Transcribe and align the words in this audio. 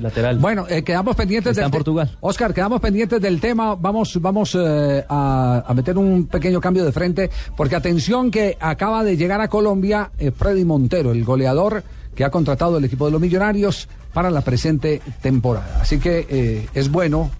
Lateral. 0.00 0.38
Bueno, 0.38 0.66
eh, 0.68 0.82
quedamos 0.82 1.14
pendientes 1.16 1.50
Está 1.52 1.62
del 1.62 1.66
en 1.66 1.70
Portugal. 1.72 2.16
Oscar, 2.20 2.52
quedamos 2.54 2.80
pendientes 2.80 3.20
del 3.20 3.40
tema. 3.40 3.74
Vamos, 3.74 4.18
vamos 4.20 4.56
eh, 4.58 5.04
a, 5.08 5.64
a 5.66 5.74
meter 5.74 5.96
un 5.98 6.26
pequeño 6.26 6.60
cambio 6.60 6.84
de 6.84 6.92
frente, 6.92 7.30
porque 7.56 7.76
atención 7.76 8.30
que 8.30 8.56
acaba 8.60 9.04
de 9.04 9.16
llegar 9.16 9.40
a 9.40 9.48
Colombia 9.48 10.10
eh, 10.18 10.30
Freddy 10.30 10.64
Montero, 10.64 11.12
el 11.12 11.24
goleador 11.24 11.82
que 12.14 12.24
ha 12.24 12.30
contratado 12.30 12.78
el 12.78 12.84
equipo 12.84 13.06
de 13.06 13.12
los 13.12 13.20
Millonarios 13.20 13.88
para 14.12 14.30
la 14.30 14.42
presente 14.42 15.00
temporada. 15.22 15.78
Así 15.80 15.98
que 15.98 16.68
es 16.74 16.90
bueno 16.90 17.30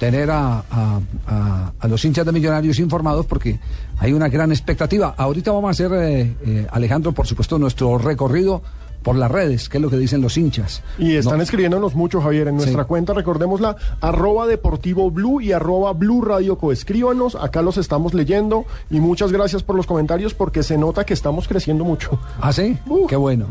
tener 0.00 0.30
a, 0.30 0.64
a- 0.70 1.00
a- 1.28 1.72
a 1.78 1.88
los 1.88 2.04
hinchas 2.04 2.24
de 2.26 2.32
Millonarios 2.32 2.78
informados 2.78 3.26
porque 3.26 3.60
hay 3.98 4.12
una 4.14 4.28
gran 4.28 4.50
expectativa. 4.50 5.14
Ahorita 5.16 5.52
vamos 5.52 5.68
a 5.68 5.70
hacer, 5.70 5.92
eh, 5.92 6.34
eh, 6.46 6.66
Alejandro, 6.72 7.12
por 7.12 7.26
supuesto, 7.26 7.58
nuestro 7.58 7.98
recorrido 7.98 8.62
por 9.02 9.16
las 9.16 9.30
redes, 9.30 9.68
que 9.68 9.78
es 9.78 9.82
lo 9.82 9.90
que 9.90 9.96
dicen 9.98 10.20
los 10.20 10.36
hinchas. 10.36 10.82
Y 10.98 11.16
están 11.16 11.38
No- 11.38 11.42
escribiéndonos 11.42 11.94
mucho, 11.94 12.20
Javier, 12.20 12.48
en 12.48 12.56
nuestra 12.56 12.82
Sí. 12.82 12.88
cuenta, 12.88 13.12
recordémosla, 13.14 13.76
arroba 14.00 14.46
deportivo 14.46 15.10
blue 15.10 15.40
y 15.40 15.52
arroba 15.52 15.92
blue 15.92 16.22
radio 16.22 16.56
co. 16.58 16.72
Escríbanos, 16.72 17.34
acá 17.34 17.62
los 17.62 17.76
estamos 17.78 18.14
leyendo 18.14 18.64
y 18.90 19.00
muchas 19.00 19.32
gracias 19.32 19.62
por 19.62 19.76
los 19.76 19.86
comentarios 19.86 20.34
porque 20.34 20.62
se 20.62 20.78
nota 20.78 21.04
que 21.04 21.14
estamos 21.14 21.48
creciendo 21.48 21.84
mucho. 21.84 22.18
¿Ah, 22.40 22.52
sí? 22.52 22.78
Uh. 22.86 23.06
Qué 23.06 23.16
bueno. 23.16 23.46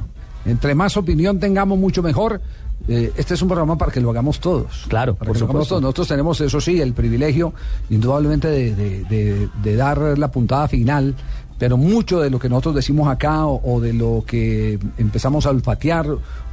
Entre 0.46 0.74
más 0.74 0.98
opinión 0.98 1.40
tengamos, 1.40 1.78
mucho 1.78 2.02
mejor. 2.02 2.42
Eh, 2.88 3.14
este 3.16 3.36
es 3.36 3.42
un 3.44 3.48
programa 3.48 3.78
para 3.78 3.92
que 3.92 4.02
lo 4.02 4.10
hagamos 4.10 4.40
todos. 4.40 4.86
Claro, 4.88 5.14
para 5.14 5.28
por 5.28 5.36
que 5.36 5.40
lo 5.42 5.46
hagamos 5.46 5.68
supuesto. 5.68 5.74
todos. 5.76 5.82
Nosotros 5.84 6.08
tenemos, 6.08 6.42
eso 6.42 6.60
sí, 6.60 6.82
el 6.82 6.94
privilegio, 6.94 7.54
indudablemente, 7.92 8.48
de, 8.48 8.74
de- 8.76 9.04
de- 9.06 9.50
de 9.62 9.76
dar 9.76 10.18
la 10.18 10.32
puntada 10.32 10.68
final. 10.68 11.14
Pero 11.62 11.78
mucho 11.78 12.20
de 12.20 12.32
lo 12.32 12.40
que 12.40 12.50
nosotros 12.50 12.74
decimos 12.74 13.08
acá 13.08 13.46
o, 13.46 13.80
de 13.80 13.94
lo 13.94 14.24
que 14.26 14.80
empezamos 14.98 15.46
a 15.46 15.52
olfatear 15.52 16.08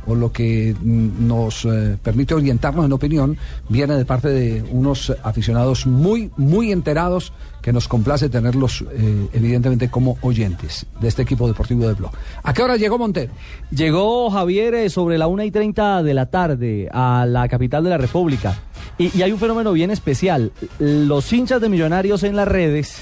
o 0.06 0.14
lo 0.14 0.30
que 0.30 0.76
mm, 0.78 1.26
nos 1.26 1.64
eh, 1.64 1.96
permite 2.02 2.34
orientarnos 2.34 2.84
en 2.84 2.92
opinión 2.92 3.38
viene 3.70 3.96
de 3.96 4.04
parte 4.04 4.28
de 4.28 4.62
unos 4.70 5.10
aficionados 5.22 5.86
muy, 5.86 6.30
muy 6.36 6.72
enterados 6.72 7.32
que 7.62 7.72
nos 7.72 7.88
complace 7.88 8.28
tenerlos, 8.28 8.84
eh, 8.92 9.28
evidentemente, 9.32 9.88
como 9.88 10.18
oyentes 10.20 10.84
de 11.00 11.08
este 11.08 11.22
equipo 11.22 11.48
deportivo 11.48 11.88
de 11.88 11.94
Blog. 11.94 12.12
¿A 12.42 12.52
qué 12.52 12.62
hora 12.62 12.76
llegó 12.76 12.98
Montero? 12.98 13.32
Llegó 13.70 14.28
Javier 14.28 14.74
eh, 14.74 14.90
sobre 14.90 15.16
la 15.16 15.26
una 15.26 15.46
y 15.46 15.50
30 15.50 16.02
de 16.02 16.12
la 16.12 16.26
tarde 16.26 16.86
a 16.92 17.24
la 17.26 17.48
capital 17.48 17.82
de 17.82 17.88
la 17.88 17.96
República. 17.96 18.58
Y 18.98 19.22
hay 19.22 19.32
un 19.32 19.38
fenómeno 19.38 19.72
bien 19.72 19.90
especial. 19.90 20.52
Los 20.78 21.32
hinchas 21.32 21.62
de 21.62 21.70
millonarios 21.70 22.24
en 22.24 22.36
las 22.36 22.48
redes 22.48 23.00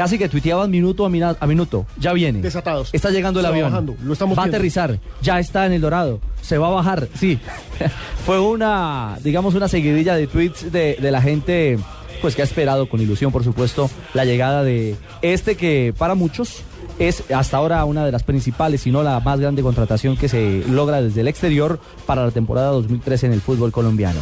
casi 0.00 0.16
que 0.16 0.30
tuiteaban 0.30 0.70
minuto 0.70 1.04
a, 1.04 1.10
mina- 1.10 1.36
a 1.38 1.46
minuto. 1.46 1.84
Ya 1.98 2.14
viene. 2.14 2.40
Desatados. 2.40 2.88
Está 2.94 3.10
llegando 3.10 3.38
el 3.40 3.44
Se 3.44 3.50
va 3.50 3.54
avión. 3.54 3.70
bajando, 3.70 3.96
lo 4.02 4.14
estamos 4.14 4.38
va 4.38 4.44
a 4.44 4.46
aterrizar. 4.46 4.98
Ya 5.20 5.38
está 5.38 5.66
en 5.66 5.74
el 5.74 5.82
Dorado. 5.82 6.20
Se 6.40 6.56
va 6.56 6.68
a 6.68 6.70
bajar. 6.70 7.06
Sí. 7.14 7.38
Fue 8.24 8.40
una, 8.40 9.18
digamos, 9.22 9.54
una 9.54 9.68
seguidilla 9.68 10.14
de 10.16 10.26
tweets 10.26 10.72
de, 10.72 10.96
de 10.98 11.10
la 11.10 11.20
gente 11.20 11.78
pues 12.22 12.34
que 12.34 12.40
ha 12.40 12.44
esperado 12.46 12.88
con 12.88 13.02
ilusión, 13.02 13.30
por 13.30 13.44
supuesto, 13.44 13.90
la 14.14 14.24
llegada 14.24 14.62
de 14.62 14.96
este 15.20 15.54
que 15.56 15.92
para 15.98 16.14
muchos 16.14 16.62
es 16.98 17.22
hasta 17.30 17.58
ahora 17.58 17.84
una 17.84 18.06
de 18.06 18.12
las 18.12 18.22
principales, 18.22 18.80
si 18.80 18.90
no 18.90 19.02
la 19.02 19.20
más 19.20 19.38
grande 19.38 19.60
contratación 19.62 20.16
que 20.16 20.28
se 20.30 20.64
logra 20.70 21.02
desde 21.02 21.20
el 21.20 21.28
exterior 21.28 21.78
para 22.06 22.24
la 22.24 22.30
temporada 22.30 22.68
2013 22.72 23.26
en 23.26 23.32
el 23.34 23.40
fútbol 23.42 23.70
colombiano. 23.70 24.20